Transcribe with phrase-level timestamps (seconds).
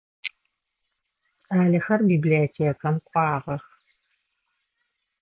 [1.45, 3.65] Кӏалэхэр библиотекэм кӏуагъэх.